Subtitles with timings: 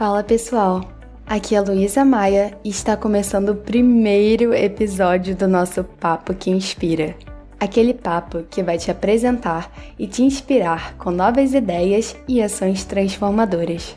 [0.00, 0.80] Fala pessoal,
[1.26, 7.14] aqui é Luísa Maia e está começando o primeiro episódio do nosso Papo que Inspira.
[7.60, 13.94] Aquele papo que vai te apresentar e te inspirar com novas ideias e ações transformadoras.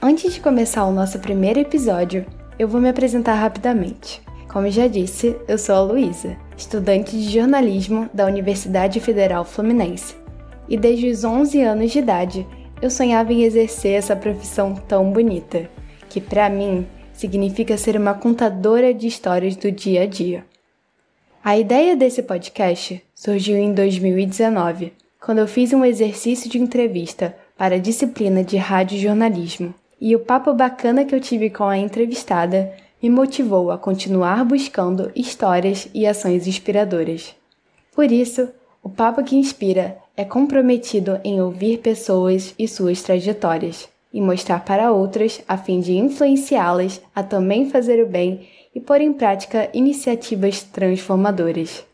[0.00, 2.24] Antes de começar o nosso primeiro episódio,
[2.56, 4.22] eu vou me apresentar rapidamente.
[4.52, 10.14] Como já disse, eu sou a Luísa, estudante de jornalismo da Universidade Federal Fluminense.
[10.68, 12.46] E desde os 11 anos de idade,
[12.82, 15.68] eu sonhava em exercer essa profissão tão bonita,
[16.08, 20.44] que para mim significa ser uma contadora de histórias do dia a dia.
[21.44, 27.74] A ideia desse podcast surgiu em 2019, quando eu fiz um exercício de entrevista para
[27.74, 29.74] a disciplina de radiojornalismo.
[30.00, 35.12] E o papo bacana que eu tive com a entrevistada me motivou a continuar buscando
[35.14, 37.34] histórias e ações inspiradoras.
[37.94, 38.48] Por isso,
[38.82, 44.92] o Papo que Inspira é comprometido em ouvir pessoas e suas trajetórias e mostrar para
[44.92, 50.62] outras a fim de influenciá-las a também fazer o bem e pôr em prática iniciativas
[50.62, 51.86] transformadoras.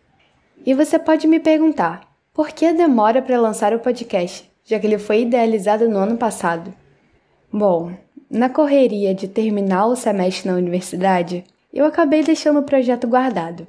[0.67, 2.01] E você pode me perguntar:
[2.35, 6.75] por que demora para lançar o podcast, já que ele foi idealizado no ano passado?
[7.53, 7.93] Bom,
[8.29, 13.69] na correria de terminar o semestre na universidade, eu acabei deixando o projeto guardado.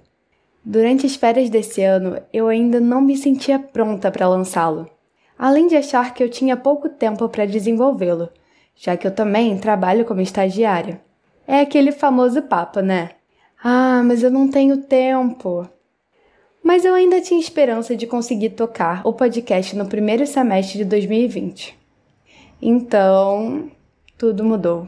[0.69, 4.85] Durante as férias desse ano, eu ainda não me sentia pronta para lançá-lo,
[5.39, 8.27] além de achar que eu tinha pouco tempo para desenvolvê-lo,
[8.75, 10.99] já que eu também trabalho como estagiária.
[11.47, 13.11] É aquele famoso papo, né?
[13.63, 15.65] Ah, mas eu não tenho tempo.
[16.61, 21.79] Mas eu ainda tinha esperança de conseguir tocar o podcast no primeiro semestre de 2020.
[22.61, 23.71] Então,
[24.17, 24.85] tudo mudou.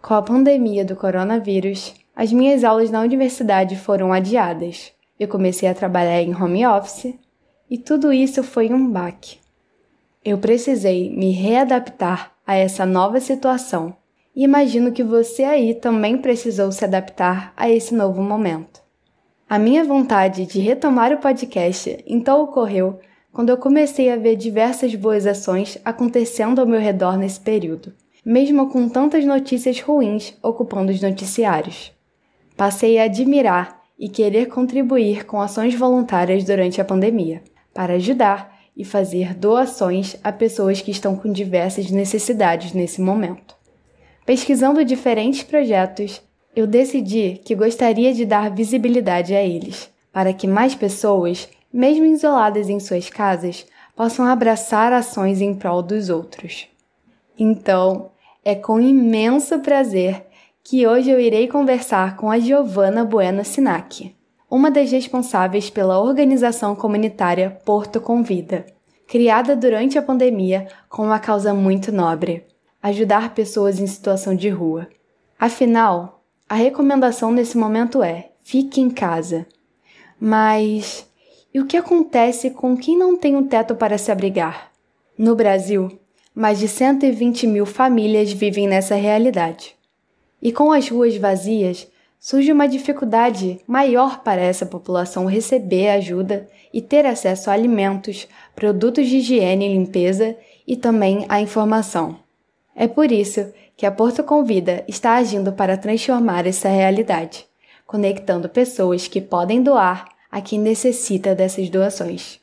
[0.00, 4.92] Com a pandemia do coronavírus, as minhas aulas na universidade foram adiadas.
[5.18, 7.14] Eu comecei a trabalhar em home office
[7.70, 9.38] e tudo isso foi um baque.
[10.22, 13.96] Eu precisei me readaptar a essa nova situação
[14.36, 18.82] e imagino que você aí também precisou se adaptar a esse novo momento.
[19.48, 22.98] A minha vontade de retomar o podcast então ocorreu
[23.32, 28.68] quando eu comecei a ver diversas boas ações acontecendo ao meu redor nesse período, mesmo
[28.68, 31.98] com tantas notícias ruins ocupando os noticiários.
[32.60, 38.84] Passei a admirar e querer contribuir com ações voluntárias durante a pandemia, para ajudar e
[38.84, 43.56] fazer doações a pessoas que estão com diversas necessidades nesse momento.
[44.26, 46.20] Pesquisando diferentes projetos,
[46.54, 52.68] eu decidi que gostaria de dar visibilidade a eles, para que mais pessoas, mesmo isoladas
[52.68, 53.64] em suas casas,
[53.96, 56.68] possam abraçar ações em prol dos outros.
[57.38, 58.10] Então,
[58.44, 60.26] é com imenso prazer
[60.62, 64.14] que hoje eu irei conversar com a Giovana Bueno Sinac,
[64.50, 68.66] uma das responsáveis pela organização comunitária Porto Convida,
[69.06, 72.44] criada durante a pandemia com uma causa muito nobre:
[72.82, 74.88] ajudar pessoas em situação de rua.
[75.38, 79.46] Afinal, a recomendação nesse momento é: fique em casa.
[80.20, 81.08] Mas
[81.52, 84.70] e o que acontece com quem não tem um teto para se abrigar?
[85.18, 85.98] No Brasil,
[86.34, 89.79] mais de 120 mil famílias vivem nessa realidade.
[90.42, 91.86] E com as ruas vazias,
[92.18, 99.08] surge uma dificuldade maior para essa população receber ajuda e ter acesso a alimentos, produtos
[99.08, 100.36] de higiene e limpeza
[100.66, 102.18] e também a informação.
[102.74, 107.46] É por isso que a Porto Convida está agindo para transformar essa realidade,
[107.86, 112.39] conectando pessoas que podem doar a quem necessita dessas doações.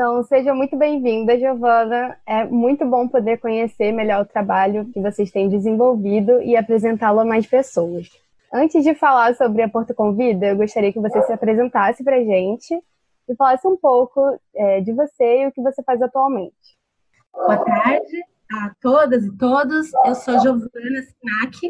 [0.00, 2.16] Então, seja muito bem-vinda, Giovana.
[2.26, 7.24] É muito bom poder conhecer melhor o trabalho que vocês têm desenvolvido e apresentá-lo a
[7.26, 8.08] mais pessoas.
[8.50, 12.24] Antes de falar sobre a Porto Convida, eu gostaria que você se apresentasse para a
[12.24, 12.82] gente
[13.28, 14.22] e falasse um pouco
[14.56, 16.78] é, de você e o que você faz atualmente.
[17.34, 18.24] Boa tarde
[18.54, 19.90] a todas e todos.
[20.06, 21.68] Eu sou Giovana Sinac.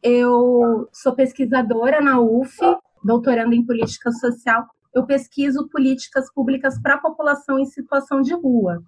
[0.00, 2.56] Eu sou pesquisadora na UF,
[3.02, 4.64] doutorando em política social
[4.94, 8.82] eu pesquiso políticas públicas para a população em situação de rua.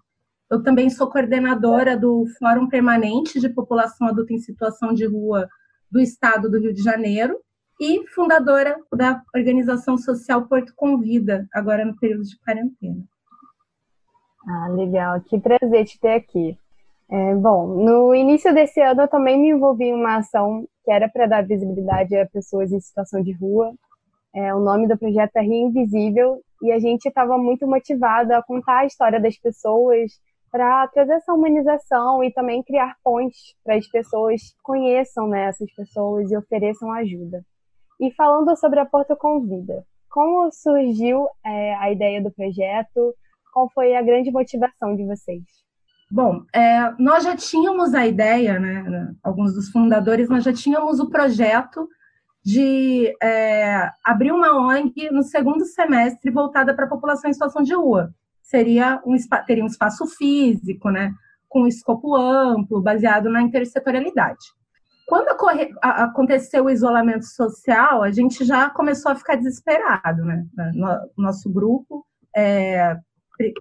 [0.48, 5.48] Eu também sou coordenadora do Fórum Permanente de População Adulta em Situação de Rua
[5.90, 7.40] do Estado do Rio de Janeiro
[7.80, 13.02] e fundadora da organização social Porto Convida, agora no período de quarentena.
[14.48, 15.20] Ah, legal.
[15.22, 16.56] Que prazer te ter aqui.
[17.10, 21.08] É, bom, no início desse ano eu também me envolvi em uma ação que era
[21.08, 23.74] para dar visibilidade a pessoas em situação de rua
[24.36, 28.42] é, o nome do projeto é Rio Invisível e a gente estava muito motivado a
[28.42, 30.12] contar a história das pessoas
[30.52, 36.30] para trazer essa humanização e também criar pontes para as pessoas conheçam né, essas pessoas
[36.30, 37.42] e ofereçam ajuda.
[37.98, 43.14] E falando sobre a Porto Convida, como surgiu é, a ideia do projeto?
[43.54, 45.42] Qual foi a grande motivação de vocês?
[46.10, 51.08] Bom, é, nós já tínhamos a ideia, né, alguns dos fundadores, nós já tínhamos o
[51.08, 51.88] projeto
[52.46, 57.74] de é, abrir uma ONG no segundo semestre voltada para a população em situação de
[57.74, 58.14] rua.
[58.40, 61.12] Seria um, teria um espaço físico, né,
[61.48, 64.38] com escopo amplo, baseado na intersetorialidade.
[65.08, 65.26] Quando
[65.82, 70.46] aconteceu o isolamento social, a gente já começou a ficar desesperado, né?
[70.74, 72.06] No, nosso grupo,
[72.36, 72.96] é,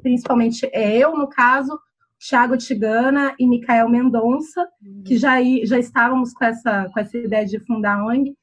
[0.03, 1.79] principalmente é eu, no caso,
[2.19, 4.67] Thiago Tigana e Micael Mendonça,
[5.05, 8.35] que já, já estávamos com essa, com essa ideia de fundar a ONG,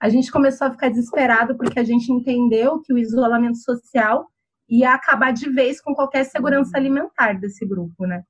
[0.00, 4.26] a gente começou a ficar desesperado porque a gente entendeu que o isolamento social
[4.68, 8.22] ia acabar de vez com qualquer segurança alimentar desse grupo, né?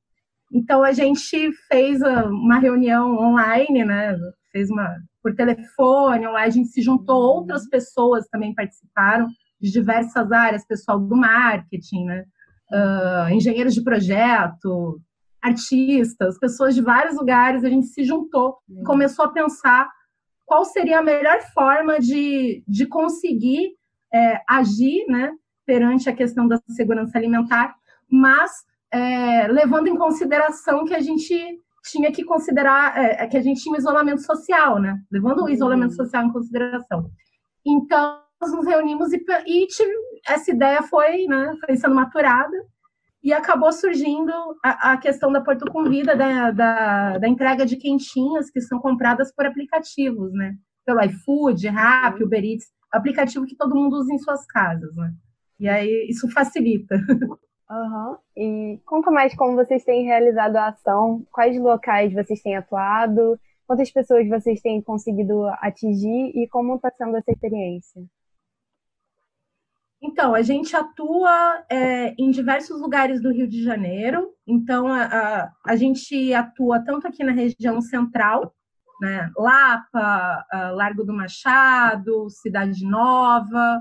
[0.52, 4.16] Então a gente fez uma reunião online, né?
[4.50, 9.28] Fez uma por telefone, online, a gente se juntou, outras pessoas também participaram
[9.60, 12.24] de diversas áreas, pessoal do marketing, né?
[12.70, 15.00] uh, engenheiros de projeto,
[15.42, 19.88] artistas, pessoas de vários lugares, a gente se juntou e começou a pensar
[20.50, 23.70] qual seria a melhor forma de, de conseguir
[24.12, 25.30] é, agir né,
[25.64, 27.76] perante a questão da segurança alimentar,
[28.10, 28.50] mas
[28.92, 31.32] é, levando em consideração que a gente
[31.84, 34.98] tinha que considerar é, que a gente tinha um isolamento social, né?
[35.08, 37.08] Levando o isolamento social em consideração.
[37.64, 39.68] Então, nós nos reunimos e, e
[40.26, 42.56] essa ideia foi, né, foi sendo maturada
[43.22, 44.32] e acabou surgindo
[44.64, 49.32] a, a questão da Porto Convida, da, da, da, entrega de quentinhas que são compradas
[49.34, 50.56] por aplicativos, né?
[50.86, 55.12] Pelo iFood, Rappi, Uber Eats, aplicativo que todo mundo usa em suas casas, né?
[55.58, 56.96] E aí isso facilita.
[57.70, 58.16] Uhum.
[58.36, 63.88] E conta mais como vocês têm realizado a ação, quais locais vocês têm atuado, quantas
[63.92, 68.02] pessoas vocês têm conseguido atingir e como está sendo essa experiência.
[70.02, 74.30] Então, a gente atua é, em diversos lugares do Rio de Janeiro.
[74.46, 78.54] Então, a, a, a, gente atua tanto aqui na região central,
[79.00, 79.30] né?
[79.36, 80.44] Lapa,
[80.74, 83.78] Largo do Machado, Cidade Nova.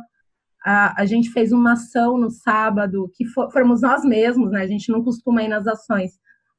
[0.66, 4.62] A, a gente fez uma ação no sábado, que for, fomos nós mesmos, né?
[4.62, 6.12] A gente não costuma ir nas ações,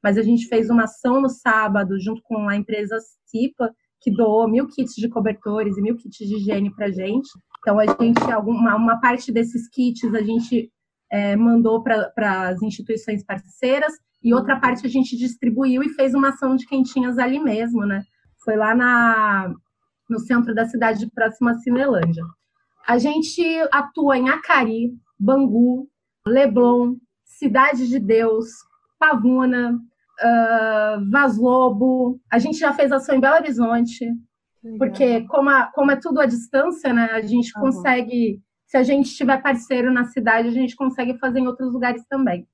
[0.03, 2.97] mas a gente fez uma ação no sábado, junto com a empresa
[3.27, 3.71] Cipa,
[4.01, 7.29] que doou mil kits de cobertores e mil kits de higiene para gente.
[7.61, 10.71] Então, a gente, alguma, uma parte desses kits a gente
[11.11, 13.93] é, mandou para as instituições parceiras
[14.23, 18.03] e outra parte a gente distribuiu e fez uma ação de quentinhas ali mesmo, né?
[18.45, 19.53] Foi lá na,
[20.09, 22.25] no centro da cidade, próxima a Cinelândia.
[22.87, 25.89] A gente atua em Acari, Bangu,
[26.27, 28.49] Leblon, Cidade de Deus,
[28.99, 32.21] Pavuna, uh, Vaz Lobo.
[32.31, 34.07] A gente já fez ação em Belo Horizonte,
[34.79, 37.09] porque como, a, como é tudo à distância, né?
[37.12, 37.62] A gente uhum.
[37.62, 42.05] consegue, se a gente tiver parceiro na cidade, a gente consegue fazer em outros lugares
[42.09, 42.47] também.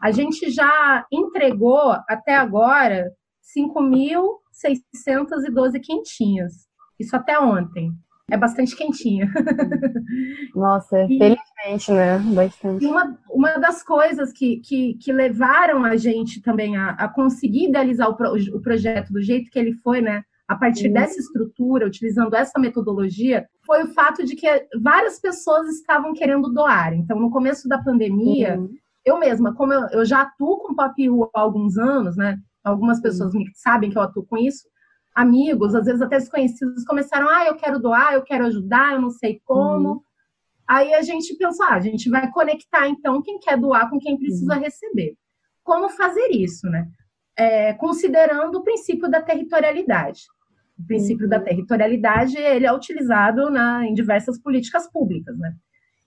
[0.00, 3.12] A gente já entregou até agora
[3.56, 6.66] 5.612 quentinhas.
[6.98, 7.92] Isso até ontem.
[8.30, 9.30] É bastante quentinha.
[10.56, 12.18] Nossa, e, felizmente, né?
[12.34, 12.86] Bastante.
[12.86, 18.08] Uma, uma das coisas que, que, que levaram a gente também a, a conseguir idealizar
[18.08, 20.24] o, pro, o projeto do jeito que ele foi, né?
[20.52, 20.92] A partir uhum.
[20.92, 24.46] dessa estrutura, utilizando essa metodologia, foi o fato de que
[24.82, 26.92] várias pessoas estavam querendo doar.
[26.92, 28.70] Então, no começo da pandemia, uhum.
[29.04, 30.94] eu mesma, como eu, eu, já atuo com Pop
[31.34, 32.38] há alguns anos, né?
[32.62, 33.44] Algumas pessoas uhum.
[33.54, 34.68] sabem que eu atuo com isso.
[35.14, 39.10] Amigos, às vezes até desconhecidos, começaram: ah, eu quero doar, eu quero ajudar, eu não
[39.10, 39.92] sei como.
[39.92, 40.00] Uhum.
[40.68, 44.18] Aí a gente pensou: ah, a gente vai conectar então quem quer doar com quem
[44.18, 44.60] precisa uhum.
[44.60, 45.14] receber.
[45.64, 46.88] Como fazer isso, né?
[47.38, 50.24] É, considerando o princípio da territorialidade.
[50.82, 51.30] O princípio uhum.
[51.30, 55.54] da territorialidade ele é utilizado na, em diversas políticas públicas, né?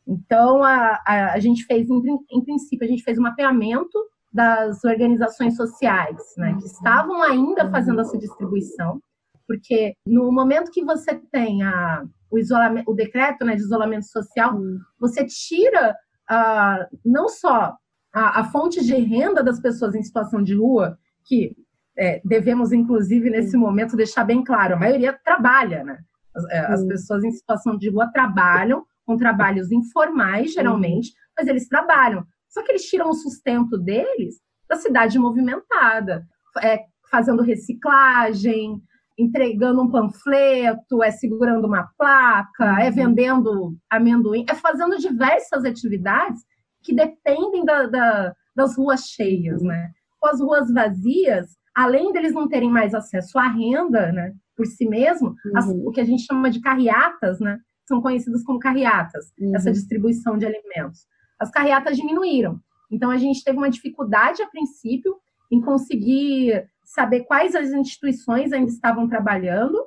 [0.08, 2.02] Então, a, a, a gente fez, em,
[2.32, 3.98] em, princípio, a gente fez um mapeamento
[4.32, 9.02] das organizações sociais, né, que estavam ainda fazendo essa distribuição,
[9.48, 14.56] porque no momento que você tem a, o, isolamento, o decreto né, de isolamento social,
[14.56, 14.78] uhum.
[15.00, 15.96] você tira
[16.30, 17.76] uh, não só
[18.14, 21.56] a, a fonte de renda das pessoas em situação de rua, que
[21.98, 26.00] é, devemos, inclusive, nesse momento, deixar bem claro: a maioria trabalha, né?
[26.36, 31.68] As, é, as pessoas em situação de rua trabalham com trabalhos informais, geralmente, mas eles
[31.68, 32.26] trabalham.
[32.50, 34.36] Só que eles tiram o sustento deles
[34.68, 36.26] da cidade movimentada,
[36.62, 38.82] é, fazendo reciclagem,
[39.18, 46.42] entregando um panfleto, é segurando uma placa, é vendendo amendoim, é fazendo diversas atividades
[46.84, 49.92] que dependem da, da, das ruas cheias, né?
[50.20, 54.88] Com as ruas vazias, além deles não terem mais acesso à renda, né, por si
[54.88, 55.58] mesmo, uhum.
[55.58, 59.56] as, o que a gente chama de carreatas, né, são conhecidas como carreatas, uhum.
[59.56, 61.02] essa distribuição de alimentos.
[61.38, 62.60] As carreatas diminuíram.
[62.90, 65.18] Então a gente teve uma dificuldade a princípio
[65.52, 69.78] em conseguir saber quais as instituições ainda estavam trabalhando.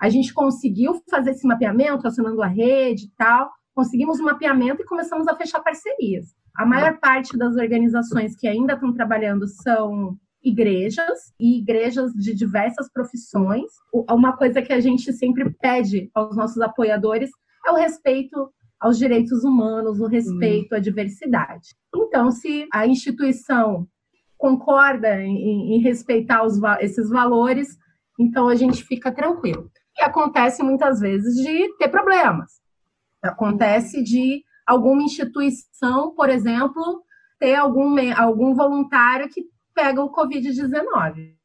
[0.00, 3.50] A gente conseguiu fazer esse mapeamento, acionando a rede e tal.
[3.74, 6.34] Conseguimos um mapeamento e começamos a fechar parcerias.
[6.56, 12.90] A maior parte das organizações que ainda estão trabalhando são igrejas e igrejas de diversas
[12.92, 13.70] profissões.
[14.10, 17.30] Uma coisa que a gente sempre pede aos nossos apoiadores
[17.66, 21.74] é o respeito aos direitos humanos, o respeito à diversidade.
[21.94, 23.88] Então, se a instituição
[24.36, 27.76] concorda em, em respeitar os, esses valores,
[28.18, 29.68] então a gente fica tranquilo.
[29.98, 32.52] E acontece muitas vezes de ter problemas.
[33.20, 37.02] Acontece de alguma instituição, por exemplo,
[37.40, 39.42] ter algum, algum voluntário que
[39.78, 41.36] pega o Covid-19.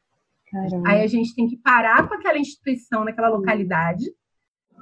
[0.87, 4.05] Aí a gente tem que parar com aquela instituição naquela localidade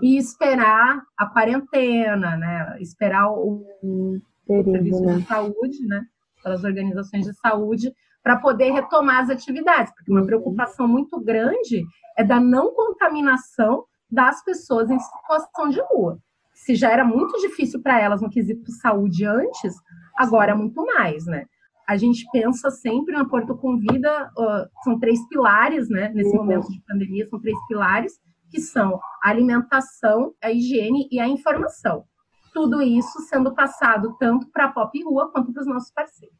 [0.01, 2.77] e esperar a quarentena, né?
[2.79, 5.15] Esperar o, o serviço né?
[5.17, 6.05] de saúde, né?
[6.41, 7.93] Pelas organizações de saúde,
[8.23, 10.27] para poder retomar as atividades, porque uma uhum.
[10.27, 11.83] preocupação muito grande
[12.17, 16.19] é da não contaminação das pessoas em situação de rua.
[16.53, 19.73] Se já era muito difícil para elas no quesito saúde antes,
[20.17, 21.45] agora é muito mais, né?
[21.91, 26.09] A gente pensa sempre na Porto Convida, uh, são três pilares, né?
[26.15, 26.37] Nesse uhum.
[26.37, 28.13] momento de pandemia, são três pilares
[28.49, 32.05] que são a alimentação, a higiene e a informação.
[32.53, 36.37] Tudo isso sendo passado tanto para a Pop Rua quanto para os nossos parceiros.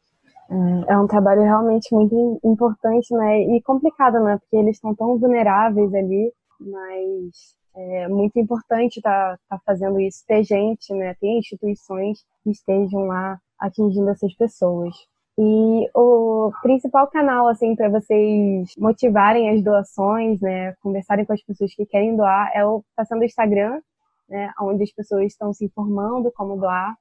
[0.49, 3.41] É, é um trabalho realmente muito importante, né?
[3.41, 4.37] E complicado, né?
[4.37, 6.31] Porque eles estão tão vulneráveis ali,
[6.61, 11.13] mas é muito importante estar tá, tá fazendo isso, ter gente, né?
[11.15, 14.95] Ter instituições que estejam lá atingindo essas pessoas.
[15.43, 21.73] E o principal canal, assim, para vocês motivarem as doações, né, conversarem com as pessoas
[21.73, 23.81] que querem doar, é o tá sendo o Instagram,
[24.29, 26.95] né, onde as pessoas estão se informando como doar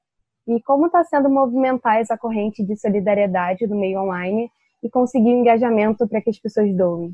[0.47, 4.49] e como está sendo movimentar essa corrente de solidariedade do meio online
[4.81, 7.13] e conseguir engajamento para que as pessoas doem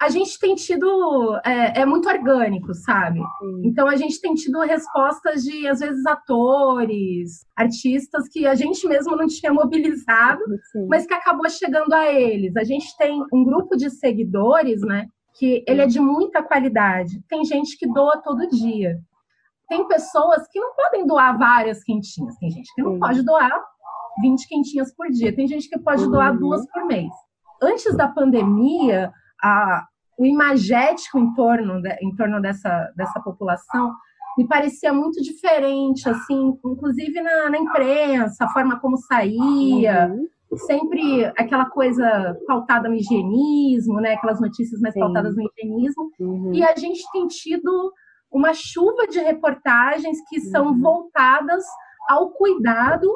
[0.00, 3.18] a gente tem tido é, é muito orgânico, sabe?
[3.18, 3.62] Sim.
[3.64, 9.16] Então a gente tem tido respostas de às vezes atores, artistas que a gente mesmo
[9.16, 10.86] não tinha mobilizado, Sim.
[10.88, 12.56] mas que acabou chegando a eles.
[12.56, 15.06] A gente tem um grupo de seguidores, né?
[15.38, 17.22] Que ele é de muita qualidade.
[17.28, 18.98] Tem gente que doa todo dia.
[19.68, 22.36] Tem pessoas que não podem doar várias quentinhas.
[22.36, 23.00] Tem gente que não Sim.
[23.00, 23.64] pode doar
[24.20, 25.34] 20 quentinhas por dia.
[25.34, 26.10] Tem gente que pode uhum.
[26.10, 27.10] doar duas por mês.
[27.62, 29.10] Antes da pandemia,
[29.42, 29.86] a,
[30.18, 33.92] o imagético em torno, de, em torno dessa, dessa população
[34.36, 40.58] me parecia muito diferente, assim, inclusive na, na imprensa, a forma como saía, uhum.
[40.58, 44.12] sempre aquela coisa pautada no higienismo, né?
[44.12, 45.00] Aquelas notícias mais Sim.
[45.00, 46.10] pautadas no higienismo.
[46.20, 46.52] Uhum.
[46.52, 47.92] E a gente tem tido
[48.30, 50.80] uma chuva de reportagens que são uhum.
[50.80, 51.64] voltadas
[52.06, 53.08] ao cuidado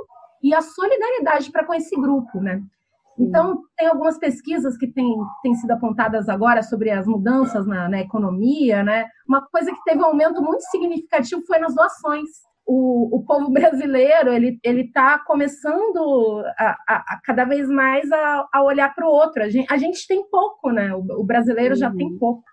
[0.43, 2.63] e à solidariedade para com esse grupo, né?
[3.21, 5.07] Então, tem algumas pesquisas que têm,
[5.55, 9.07] sido apontadas agora sobre as mudanças na, na, economia, né?
[9.29, 12.29] Uma coisa que teve um aumento muito significativo foi nas doações.
[12.67, 18.63] O, o povo brasileiro, ele está começando a, a, a, cada vez mais a, a
[18.63, 19.43] olhar para o outro.
[19.43, 20.95] A gente, a gente tem pouco, né?
[20.95, 21.81] O, o brasileiro uhum.
[21.81, 22.19] já tem uhum.
[22.19, 22.45] pouco.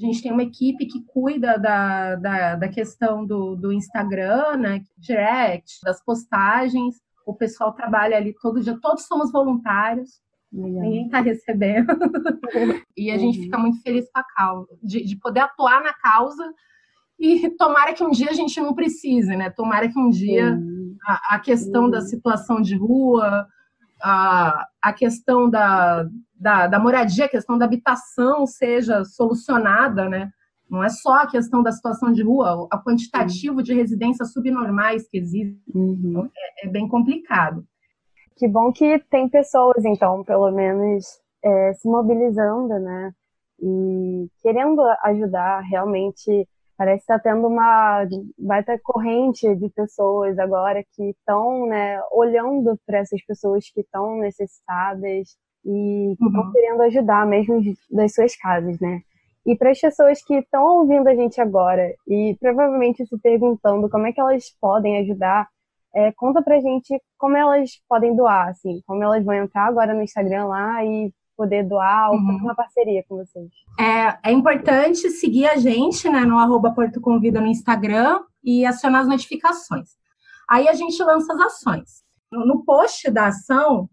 [0.00, 4.80] A gente tem uma equipe que cuida da, da, da questão do, do Instagram, né?
[4.98, 10.20] Direct, das postagens o pessoal trabalha ali todo dia, todos somos voluntários,
[10.52, 10.82] Legal.
[10.82, 11.88] ninguém está recebendo.
[12.96, 13.44] e a gente uhum.
[13.44, 16.44] fica muito feliz com a causa, de, de poder atuar na causa
[17.18, 19.50] e tomara que um dia a gente não precise, né?
[19.50, 20.58] Tomara que um dia
[21.06, 23.46] a, a, questão da situação de rua,
[24.02, 30.30] a, a questão da, da, da, moradia, a questão da habitação seja solucionada, né?
[30.68, 35.18] Não é só a questão da situação de rua, a quantitativo de residências subnormais que
[35.18, 36.00] existem uhum.
[36.04, 37.64] Então, é, é, bem complicado.
[38.36, 41.04] Que bom que tem pessoas, então, pelo menos
[41.44, 43.12] é, se mobilizando, né?
[43.60, 48.04] E querendo ajudar, realmente parece estar tá tendo uma
[48.36, 55.36] baita corrente de pessoas agora que estão né, olhando para essas pessoas que estão necessitadas
[55.64, 56.52] e estão uhum.
[56.52, 59.02] querendo ajudar mesmo das suas casas, né?
[59.46, 64.06] E para as pessoas que estão ouvindo a gente agora e provavelmente se perguntando como
[64.06, 65.48] é que elas podem ajudar,
[65.94, 70.02] é, conta pra gente como elas podem doar, assim, como elas vão entrar agora no
[70.02, 72.36] Instagram lá e poder doar ou uhum.
[72.36, 73.50] uma parceria com vocês.
[73.78, 79.02] É, é importante seguir a gente né, no arroba Porto Convida no Instagram e acionar
[79.02, 79.90] as notificações.
[80.48, 82.04] Aí a gente lança as ações.
[82.30, 83.88] No post da ação,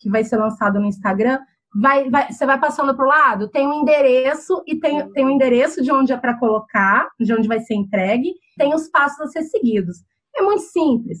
[0.00, 1.38] que vai ser lançado no Instagram,
[1.74, 5.30] vai, vai, você vai passando para o lado, tem um endereço e tem, tem um
[5.30, 9.26] endereço de onde é para colocar, de onde vai ser entregue, tem os passos a
[9.26, 9.98] ser seguidos.
[10.34, 11.20] É muito simples.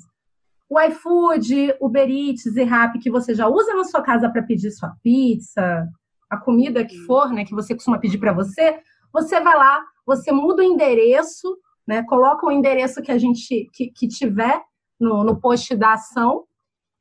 [0.68, 4.70] o iFood, Uber Eats e Rappi que você já usa na sua casa para pedir
[4.70, 5.88] sua pizza,
[6.28, 8.80] a comida que for, né, que você costuma pedir para você,
[9.12, 13.90] você vai lá, você muda o endereço, né, coloca o endereço que a gente que,
[13.90, 14.62] que tiver
[14.98, 16.44] no, no post da ação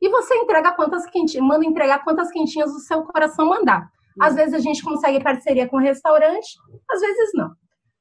[0.02, 3.90] e você entrega quantas quentinhas, manda entregar quantas quentinhas o seu coração mandar.
[4.20, 6.58] Às vezes a gente consegue parceria com o restaurante,
[6.90, 7.52] às vezes não.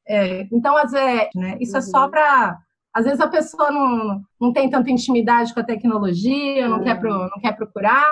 [0.07, 1.79] É, então, às vezes, né, isso uhum.
[1.79, 2.11] é só uhum.
[2.11, 2.59] para
[2.95, 7.11] às vezes a pessoa não, não tem tanta intimidade com a tecnologia, não, quer, pro,
[7.11, 8.11] não quer procurar,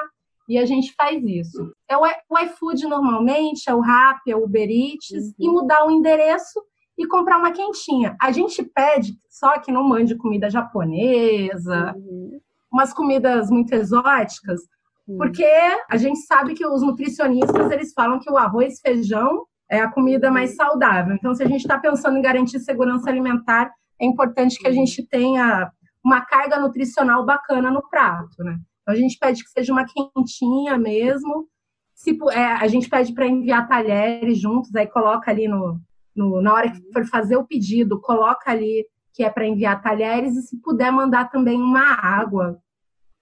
[0.48, 1.72] e a gente faz isso.
[1.90, 5.32] É o, o iFood normalmente, é o Rappi, é o Uber Eats, uhum.
[5.40, 6.62] e mudar o endereço
[6.96, 8.16] e comprar uma quentinha.
[8.20, 12.38] A gente pede só que não mande comida japonesa, uhum.
[12.76, 14.60] Umas comidas muito exóticas,
[15.08, 15.16] uhum.
[15.16, 15.48] porque
[15.88, 20.30] a gente sabe que os nutricionistas eles falam que o arroz feijão é a comida
[20.30, 21.14] mais saudável.
[21.14, 25.02] Então, se a gente está pensando em garantir segurança alimentar, é importante que a gente
[25.08, 25.72] tenha
[26.04, 28.58] uma carga nutricional bacana no prato, né?
[28.82, 31.48] Então, a gente pede que seja uma quentinha mesmo.
[31.94, 35.80] Se, é, a gente pede para enviar talheres juntos, aí coloca ali no,
[36.14, 40.36] no, na hora que for fazer o pedido, coloca ali que é para enviar talheres
[40.36, 42.60] e se puder mandar também uma água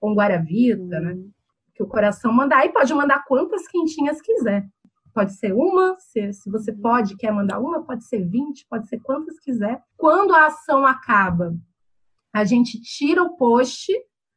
[0.04, 1.16] com guaravita, né?
[1.74, 2.66] Que o coração mandar.
[2.66, 4.66] E pode mandar quantas quentinhas quiser.
[5.14, 9.00] Pode ser uma, se, se você pode, quer mandar uma, pode ser 20, pode ser
[9.00, 9.80] quantas quiser.
[9.96, 11.54] Quando a ação acaba,
[12.34, 13.90] a gente tira o post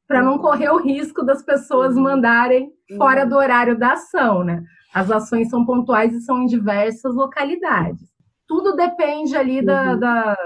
[0.07, 2.03] para não correr o risco das pessoas uhum.
[2.03, 4.63] mandarem fora do horário da ação, né?
[4.93, 8.07] As ações são pontuais e são em diversas localidades.
[8.47, 9.99] Tudo depende ali da, uhum.
[9.99, 10.37] da,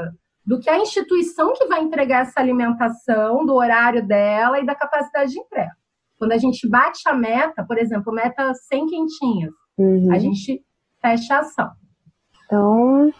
[0.46, 5.32] do que a instituição que vai entregar essa alimentação, do horário dela e da capacidade
[5.32, 5.72] de entrega.
[6.18, 10.14] Quando a gente bate a meta, por exemplo, meta 100 quentinhas, Uhum.
[10.14, 10.64] A gente
[11.02, 11.72] fecha a ação.
[12.46, 13.14] Então,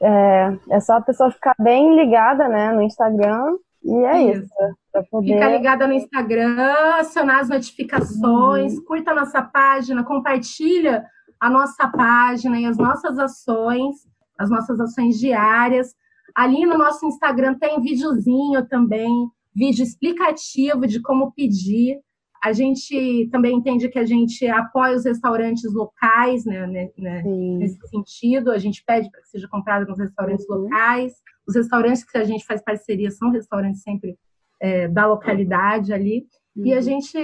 [0.00, 4.42] é, é só a pessoa ficar bem ligada né, no Instagram e é isso.
[4.44, 5.34] isso poder...
[5.34, 8.84] Ficar ligada no Instagram, acionar as notificações, uhum.
[8.84, 11.04] curta a nossa página, compartilha
[11.40, 13.96] a nossa página e as nossas ações,
[14.38, 15.94] as nossas ações diárias.
[16.36, 19.10] Ali no nosso Instagram tem videozinho também,
[19.54, 21.98] vídeo explicativo de como pedir.
[22.44, 27.78] A gente também entende que a gente apoia os restaurantes locais, né, né, né nesse
[27.88, 28.50] sentido.
[28.50, 30.58] A gente pede para que seja comprado nos restaurantes uhum.
[30.58, 31.14] locais.
[31.48, 34.18] Os restaurantes que a gente faz parceria são restaurantes sempre
[34.60, 36.26] é, da localidade ali.
[36.54, 36.66] Uhum.
[36.66, 36.82] E a uhum.
[36.82, 37.18] gente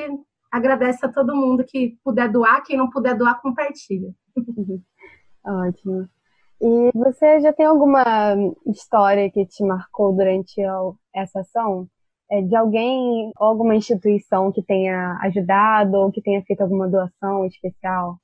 [0.51, 2.63] agradece a todo mundo que puder doar.
[2.65, 4.09] Quem não puder doar, compartilha.
[4.39, 4.81] Uhum.
[5.45, 6.09] Ótimo.
[6.63, 8.35] E você já tem alguma
[8.67, 10.63] história que te marcou durante
[11.13, 11.89] essa ação?
[12.33, 17.45] é, de alguém ou alguma instituição que tenha ajudado ou que tenha feito alguma doação
[17.45, 18.17] especial?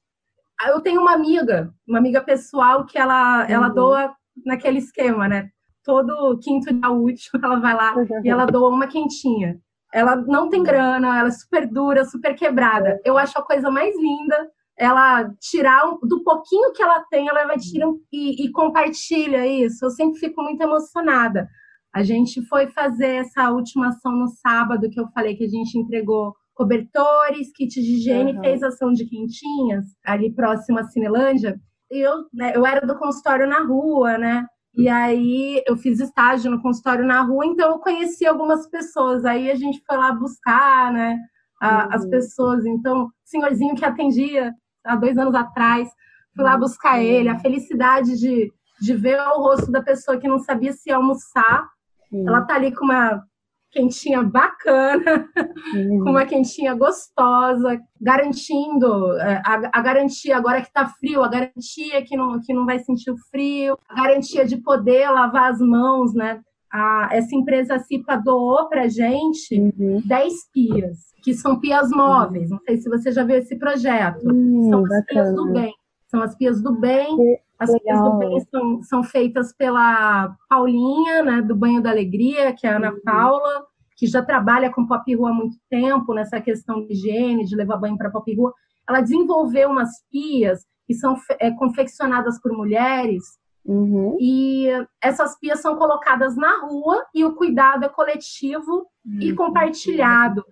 [0.58, 3.50] Ah, eu tenho uma amiga, uma amiga pessoal que ela, uhum.
[3.50, 4.14] ela doa
[4.46, 5.50] naquele esquema, né?
[5.84, 8.06] Todo quinto dia útil ela vai lá uhum.
[8.24, 9.60] e ela doa uma quentinha.
[9.92, 13.00] Ela não tem grana, ela é super dura, super quebrada.
[13.04, 17.58] Eu acho a coisa mais linda ela tirar do pouquinho que ela tem, ela vai
[17.58, 19.84] tirar e, e compartilha isso.
[19.84, 21.48] Eu sempre fico muito emocionada.
[21.94, 25.76] A gente foi fazer essa última ação no sábado, que eu falei que a gente
[25.76, 28.40] entregou cobertores, kit de higiene, uhum.
[28.40, 31.58] fez ação de quentinhas, ali próximo à Cinelândia.
[31.90, 34.44] E eu, né, eu era do consultório na rua, né?
[34.74, 39.24] E aí eu fiz estágio no consultório na rua, então eu conheci algumas pessoas.
[39.24, 41.16] Aí a gente foi lá buscar, né?
[41.60, 41.88] A, uhum.
[41.94, 42.66] As pessoas.
[42.66, 44.52] Então, o senhorzinho que atendia
[44.88, 45.88] há dois anos atrás,
[46.34, 47.28] fui lá buscar ele.
[47.28, 51.68] A felicidade de, de ver o rosto da pessoa que não sabia se almoçar
[52.10, 52.26] Sim.
[52.26, 53.22] Ela tá ali com uma
[53.70, 55.28] quentinha bacana,
[55.74, 56.00] uhum.
[56.02, 62.02] com uma quentinha gostosa, garantindo é, a, a, garantia agora que tá frio, a garantia
[62.02, 66.14] que não, que não vai sentir o frio, a garantia de poder lavar as mãos,
[66.14, 66.40] né?
[66.70, 70.02] A, essa empresa CIPA doou pra gente uhum.
[70.04, 72.50] 10 pias, que são pias móveis.
[72.50, 74.26] Não sei se você já viu esse projeto.
[74.26, 75.04] Uhum, são as bacana.
[75.06, 75.74] pias do bem.
[76.08, 77.16] São as pias do bem.
[77.58, 78.10] As Legal.
[78.10, 82.76] do bem são, são, feitas pela Paulinha, né, do Banho da Alegria, que é a
[82.76, 83.00] Ana uhum.
[83.04, 87.56] Paula, que já trabalha com pop rua há muito tempo nessa questão de higiene, de
[87.56, 88.54] levar banho para pop rua.
[88.88, 93.24] Ela desenvolveu umas pias que são é, confeccionadas por mulheres
[93.68, 94.16] Uhum.
[94.18, 94.66] E
[94.98, 99.20] essas pias são colocadas na rua e o cuidado é coletivo uhum.
[99.20, 100.42] e compartilhado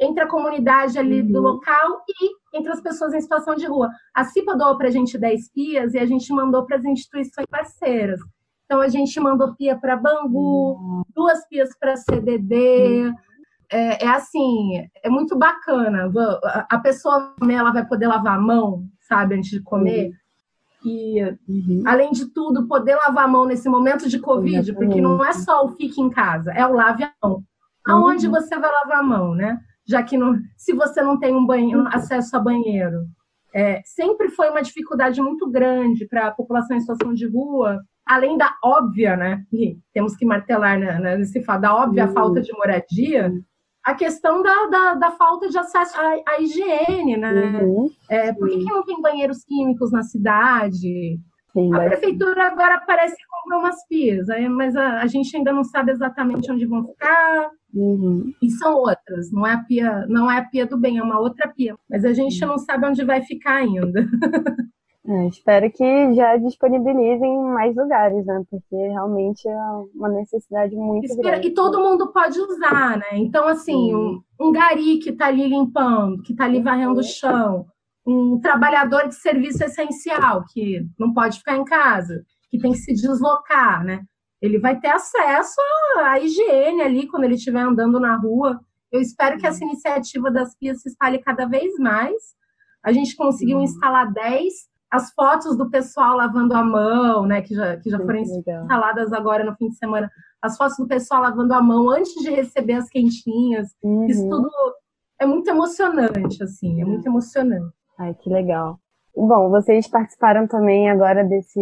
[0.00, 1.32] entre a comunidade ali uhum.
[1.32, 3.90] do local e entre as pessoas em situação de rua.
[4.14, 7.46] A CIPA doou para a gente 10 pias e a gente mandou para as instituições
[7.50, 8.20] parceiras.
[8.66, 11.02] Então, a gente mandou pia para Bangu, uhum.
[11.12, 13.08] duas pias para CDD.
[13.08, 13.14] Uhum.
[13.70, 16.10] É, é, assim, é muito bacana.
[16.70, 20.12] A pessoa ela vai poder lavar a mão, sabe, antes de comer.
[20.84, 21.82] E, uhum.
[21.86, 25.64] além de tudo, poder lavar a mão nesse momento de Covid, porque não é só
[25.64, 27.42] o fique em casa, é o lave a mão.
[27.86, 28.32] Aonde uhum.
[28.32, 29.58] você vai lavar a mão, né?
[29.86, 33.06] Já que não, se você não tem um banheiro, acesso a banheiro.
[33.54, 38.36] É, sempre foi uma dificuldade muito grande para a população em situação de rua, além
[38.36, 39.44] da óbvia, né?
[39.52, 42.12] E temos que martelar né, né nesse fato, da óbvia uhum.
[42.12, 43.32] falta de moradia,
[43.84, 47.62] a questão da, da, da falta de acesso à, à higiene, né?
[47.62, 47.90] Uhum.
[48.08, 51.18] É, por que, que, não tem banheiros químicos na cidade?
[51.52, 55.62] Sim, a prefeitura agora parece que comprou umas pias, mas a, a, gente ainda não
[55.62, 57.50] sabe exatamente onde vão ficar.
[57.72, 58.32] Uhum.
[58.42, 61.20] E são outras, não é a pia, não é a pia do bem, é uma
[61.20, 61.76] outra pia.
[61.88, 62.52] Mas a gente uhum.
[62.52, 64.08] não sabe onde vai ficar ainda.
[65.06, 68.42] É, espero que já disponibilizem em mais lugares, né?
[68.50, 69.58] Porque realmente é
[69.94, 71.48] uma necessidade muito Espera, grande.
[71.48, 73.10] E todo mundo pode usar, né?
[73.12, 77.66] Então, assim, um, um, gari que está ali limpando, que está ali varrendo o chão,
[78.06, 82.94] um trabalhador de serviço essencial que não pode ficar em casa, que tem que se
[82.94, 84.02] deslocar, né?
[84.40, 85.60] Ele vai ter acesso
[85.98, 88.58] à higiene ali quando ele estiver andando na rua.
[88.90, 92.34] Eu espero que essa iniciativa das pias se espalhe cada vez mais.
[92.82, 97.76] A gente conseguiu instalar 10 as fotos do pessoal lavando a mão, né, que já,
[97.76, 100.08] que já foram instaladas agora no fim de semana,
[100.40, 104.06] as fotos do pessoal lavando a mão antes de receber as quentinhas, uhum.
[104.06, 104.48] isso tudo
[105.20, 107.74] é muito emocionante, assim, é muito emocionante.
[107.98, 108.78] Ai, que legal.
[109.16, 111.60] Bom, vocês participaram também agora desse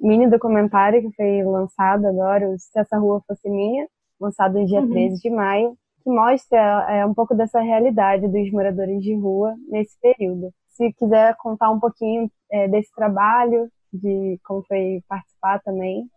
[0.00, 3.86] mini documentário que foi lançado agora, o Se Essa Rua Fosse Minha,
[4.18, 4.90] lançado no dia uhum.
[4.90, 9.98] 13 de maio, que mostra é, um pouco dessa realidade dos moradores de rua nesse
[10.00, 16.08] período se quiser contar um pouquinho é, desse trabalho, de como foi participar também.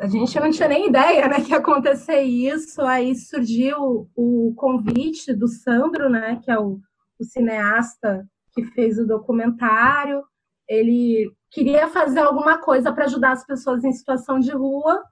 [0.00, 2.82] A gente não tinha nem ideia, né, que ia acontecer isso.
[2.82, 6.78] Aí surgiu o convite do Sandro, né, que é o,
[7.18, 10.22] o cineasta que fez o documentário.
[10.68, 15.02] Ele queria fazer alguma coisa para ajudar as pessoas em situação de rua.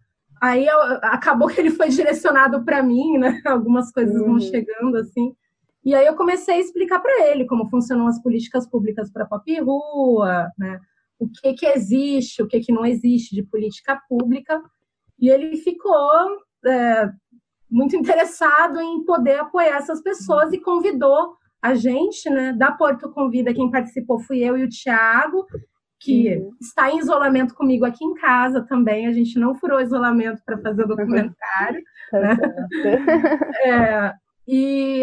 [0.41, 3.41] Aí eu, acabou que ele foi direcionado para mim, né?
[3.47, 4.27] Algumas coisas uhum.
[4.27, 5.35] vão chegando assim.
[5.87, 9.51] E aí eu comecei a explicar para ele como funcionam as políticas públicas para pop
[9.51, 10.81] e rua, né?
[11.19, 14.61] o que, que existe, o que, que não existe de política pública.
[15.19, 15.97] E ele ficou
[16.67, 17.11] é,
[17.71, 22.53] muito interessado em poder apoiar essas pessoas e convidou a gente, né?
[22.53, 25.47] Da Porto Convida, quem participou fui eu e o Tiago,
[25.99, 26.51] que uhum.
[26.61, 29.07] está em isolamento comigo aqui em casa também.
[29.07, 31.83] A gente não furou isolamento para fazer o documentário.
[32.13, 32.37] né?
[33.65, 34.15] é,
[34.47, 35.03] e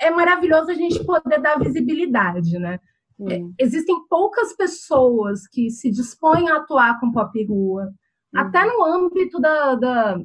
[0.00, 2.80] é maravilhoso a gente poder dar visibilidade, né?
[3.18, 3.52] Hum.
[3.58, 7.90] Existem poucas pessoas que se dispõem a atuar com pop rua,
[8.34, 8.38] hum.
[8.38, 10.18] até no âmbito da, da,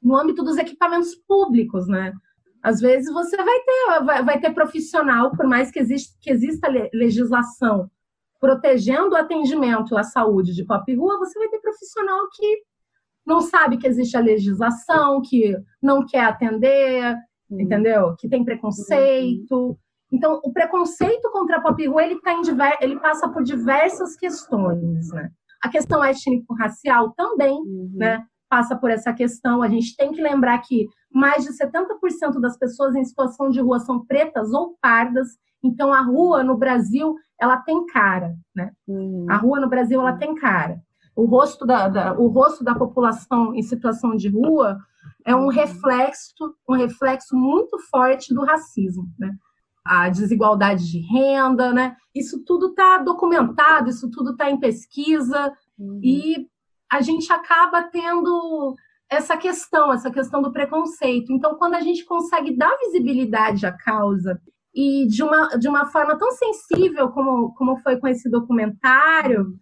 [0.00, 2.12] no âmbito dos equipamentos públicos, né?
[2.62, 6.68] Às vezes você vai ter, vai, vai ter profissional, por mais que, existe, que exista
[6.92, 7.90] legislação
[8.40, 12.62] protegendo o atendimento à saúde de pop rua, você vai ter profissional que
[13.24, 17.16] não sabe que existe a legislação, que não quer atender,
[17.50, 17.60] uhum.
[17.60, 18.14] entendeu?
[18.16, 19.52] Que tem preconceito.
[19.52, 19.76] Uhum.
[20.12, 22.76] Então, o preconceito contra a pop rua, ele, tá diver...
[22.80, 25.30] ele passa por diversas questões, né?
[25.62, 27.90] A questão étnico-racial também, uhum.
[27.94, 28.24] né?
[28.48, 29.62] Passa por essa questão.
[29.62, 33.80] A gente tem que lembrar que mais de 70% das pessoas em situação de rua
[33.80, 35.28] são pretas ou pardas.
[35.62, 38.70] Então, a rua no Brasil, ela tem cara, né?
[38.86, 39.26] Uhum.
[39.28, 40.80] A rua no Brasil, ela tem cara.
[41.16, 44.78] O rosto da, da, o rosto da população em situação de rua
[45.26, 46.32] é um reflexo,
[46.68, 49.34] um reflexo muito forte do racismo, né?
[49.84, 51.96] A desigualdade de renda, né?
[52.14, 56.00] Isso tudo está documentado, isso tudo está em pesquisa uhum.
[56.02, 56.46] e
[56.90, 58.76] a gente acaba tendo
[59.10, 61.32] essa questão, essa questão do preconceito.
[61.32, 64.40] Então, quando a gente consegue dar visibilidade à causa
[64.72, 69.54] e de uma, de uma forma tão sensível como, como foi com esse documentário,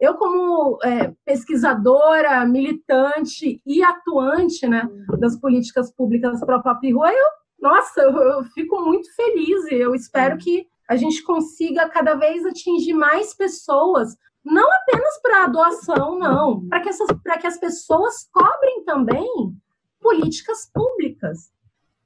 [0.00, 7.12] eu, como é, pesquisadora, militante e atuante né, das políticas públicas para a pop rua,
[7.12, 7.26] eu,
[7.60, 12.46] nossa, eu, eu, fico muito feliz e eu espero que a gente consiga cada vez
[12.46, 16.90] atingir mais pessoas, não apenas para a doação, não, para que,
[17.40, 19.28] que as pessoas cobrem também
[20.00, 21.52] políticas públicas,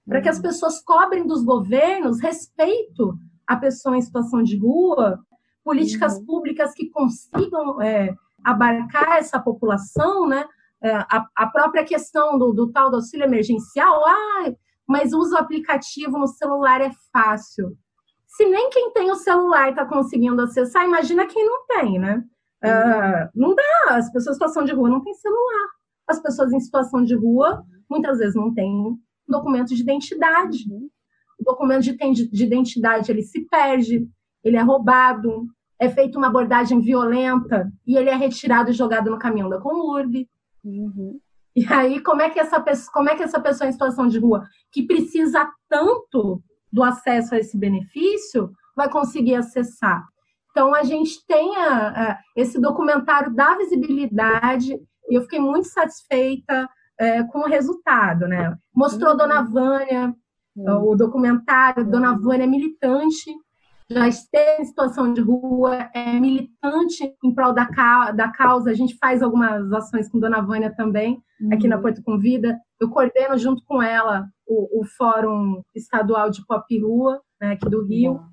[0.06, 3.14] para que as pessoas cobrem dos governos respeito
[3.46, 5.20] à pessoa em situação de rua,
[5.64, 6.26] políticas uhum.
[6.26, 10.44] públicas que consigam é, abarcar essa população, né?
[10.82, 14.52] É, a, a, própria questão do, do, tal do auxílio emergencial, ah,
[14.86, 17.76] mas uso o aplicativo no celular é fácil.
[18.26, 22.24] Se nem quem tem o celular está conseguindo acessar, imagina quem não tem, né?
[22.64, 25.68] Uh, não dá, as pessoas em situação de rua não têm celular.
[26.08, 28.96] As pessoas em situação de rua muitas vezes não têm
[29.28, 30.64] documento de identidade.
[30.70, 30.88] Uhum.
[31.40, 34.08] O documento de, de identidade ele se perde,
[34.44, 35.46] ele é roubado,
[35.78, 40.28] é feita uma abordagem violenta e ele é retirado e jogado no caminhão da Conurb.
[40.64, 41.18] Uhum.
[41.54, 44.18] E aí, como é que essa pessoa, como é que essa pessoa em situação de
[44.18, 50.02] rua, que precisa tanto do acesso a esse benefício, vai conseguir acessar?
[50.50, 54.74] Então, a gente tem a, a, esse documentário da visibilidade,
[55.08, 58.56] e eu fiquei muito satisfeita é, com o resultado, né?
[58.74, 59.16] Mostrou uhum.
[59.16, 60.14] Dona Vânia,
[60.56, 60.90] uhum.
[60.90, 63.30] o documentário, Dona Vânia é militante,
[63.92, 67.66] já esteve em situação de rua, é militante em prol da,
[68.12, 68.70] da causa.
[68.70, 71.52] A gente faz algumas ações com Dona Vânia também, uhum.
[71.52, 71.82] aqui na uhum.
[71.82, 72.58] Porto Convida.
[72.80, 77.84] Eu coordeno junto com ela o, o Fórum Estadual de Pop Rua, né, aqui do
[77.84, 78.12] Rio.
[78.12, 78.28] Uhum.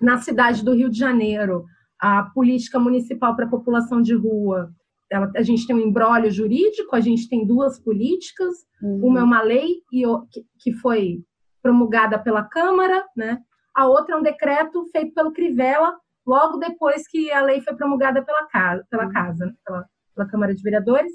[0.00, 1.64] Na cidade do Rio de Janeiro,
[2.00, 4.72] a política municipal para a população de rua
[5.12, 9.08] ela, a gente tem um embrólio jurídico, a gente tem duas políticas, uhum.
[9.08, 11.22] uma é uma lei e, que, que foi
[11.62, 13.38] promulgada pela Câmara, né?
[13.74, 18.22] A outra é um decreto feito pelo Crivella, logo depois que a lei foi promulgada
[18.22, 19.12] pela casa, pela, uhum.
[19.12, 19.52] casa, né?
[19.64, 21.12] pela, pela Câmara de Vereadores.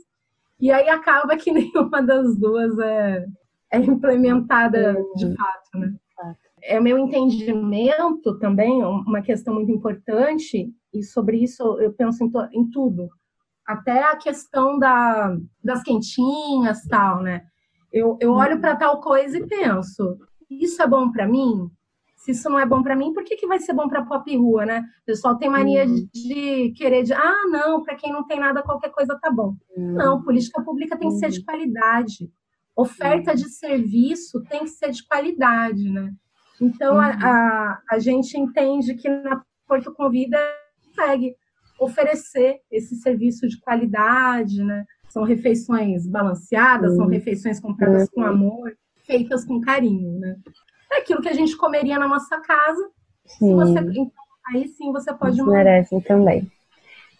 [0.59, 3.25] E aí acaba que nenhuma das duas é,
[3.71, 5.13] é implementada uhum.
[5.15, 5.95] de fato, né?
[6.63, 12.69] É meu entendimento também, uma questão muito importante, e sobre isso eu penso em, em
[12.71, 13.07] tudo
[13.67, 17.45] até a questão da, das quentinhas tal, né?
[17.91, 20.17] Eu, eu olho para tal coisa e penso,
[20.49, 21.69] isso é bom para mim?
[22.27, 24.35] Se isso não é bom para mim, por que, que vai ser bom para pop
[24.35, 24.85] rua, né?
[25.03, 26.09] O pessoal tem mania uhum.
[26.13, 29.55] de, querer de, ah, não, para quem não tem nada, qualquer coisa tá bom.
[29.77, 29.93] Uhum.
[29.93, 31.45] Não, política pública tem que ser de uhum.
[31.45, 32.29] qualidade.
[32.75, 33.37] Oferta uhum.
[33.37, 36.11] de serviço tem que ser de qualidade, né?
[36.59, 37.25] Então, a, uhum.
[37.25, 40.37] a, a gente entende que na Porto Convida
[40.93, 41.33] segue
[41.79, 44.83] oferecer esse serviço de qualidade, né?
[45.07, 50.35] São refeições balanceadas, são refeições compradas com amor, feitas com carinho, né?
[50.91, 52.89] É aquilo que a gente comeria na nossa casa.
[53.25, 53.55] Sim.
[53.55, 55.63] Você, então, aí sim você pode mandar.
[55.63, 56.51] Merecem também.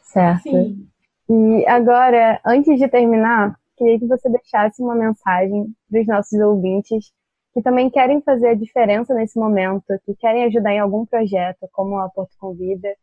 [0.03, 0.43] Certo.
[0.43, 0.87] Sim.
[1.29, 7.11] E agora, antes de terminar, queria que você deixasse uma mensagem para os nossos ouvintes
[7.53, 11.97] que também querem fazer a diferença nesse momento, que querem ajudar em algum projeto, como
[11.97, 12.95] a Porto Convida,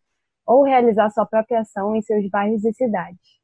[0.46, 3.43] ou realizar sua própria ação em seus bairros e cidades?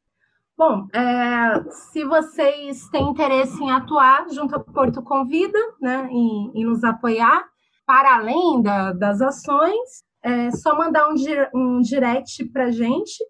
[0.61, 6.85] Bom, é, se vocês têm interesse em atuar junto ao Porto Convida, né, e, nos
[6.85, 7.49] apoiar,
[7.87, 11.15] para além da, das ações, é só mandar um,
[11.55, 13.25] um direct para gente.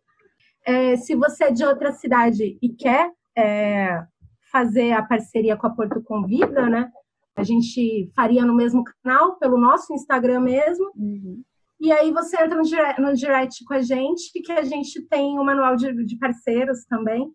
[0.66, 4.02] É, se você é de outra cidade e quer é,
[4.50, 6.90] fazer a parceria com a Porto Convida, né,
[7.36, 10.90] a gente faria no mesmo canal, pelo nosso Instagram mesmo.
[10.96, 11.44] Uhum.
[11.80, 15.38] E aí você entra no direct, no direct com a gente, que a gente tem
[15.38, 17.32] um manual de, de parceiros também.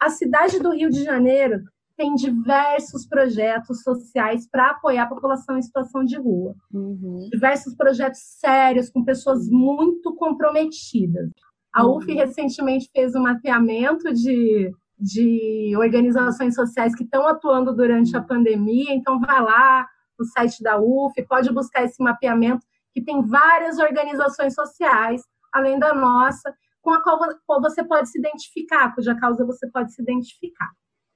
[0.00, 1.62] A cidade do Rio de Janeiro
[1.96, 6.54] tem diversos projetos sociais para apoiar a população em situação de rua.
[6.72, 7.28] Uhum.
[7.30, 11.30] Diversos projetos sérios, com pessoas muito comprometidas.
[11.72, 11.96] A uhum.
[11.96, 18.92] UF recentemente fez um mapeamento de, de organizações sociais que estão atuando durante a pandemia,
[18.92, 19.86] então vai lá
[20.18, 22.66] no site da UF, pode buscar esse mapeamento
[22.96, 25.20] que tem várias organizações sociais,
[25.52, 30.00] além da nossa, com a qual você pode se identificar, cuja causa você pode se
[30.00, 30.70] identificar,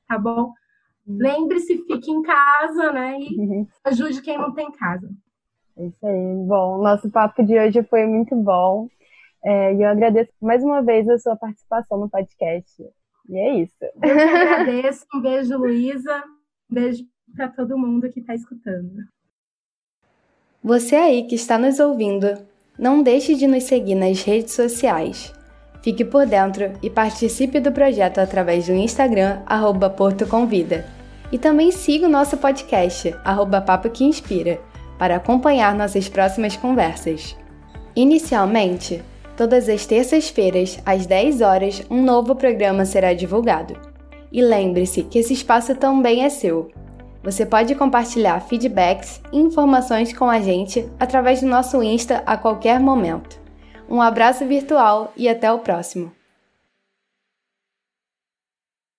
[0.07, 0.53] tá bom?
[1.07, 3.19] Lembre-se, fique em casa, né?
[3.19, 3.67] E uhum.
[3.83, 5.11] ajude quem não tem casa.
[5.75, 6.47] É isso aí.
[6.47, 8.87] Bom, nosso papo de hoje foi muito bom.
[9.43, 12.85] É, e eu agradeço mais uma vez a sua participação no podcast.
[13.27, 13.75] E é isso.
[14.03, 15.07] Eu agradeço.
[15.15, 16.23] Um beijo, Luísa.
[16.71, 19.03] Um beijo para todo mundo que está escutando.
[20.63, 22.37] Você aí que está nos ouvindo,
[22.79, 25.33] não deixe de nos seguir nas redes sociais.
[25.83, 30.85] Fique por dentro e participe do projeto através do Instagram, arroba Porto Convida.
[31.33, 34.61] E também siga o nosso podcast, arroba Papo que Inspira,
[34.99, 37.35] para acompanhar nossas próximas conversas.
[37.97, 39.03] Inicialmente,
[39.39, 43.75] todas as terças-feiras, às 10 horas, um novo programa será divulgado.
[44.31, 46.71] E lembre-se que esse espaço também é seu.
[47.23, 52.81] Você pode compartilhar feedbacks e informações com a gente através do nosso Insta a qualquer
[52.81, 53.39] momento.
[53.89, 56.20] Um abraço virtual e até o próximo!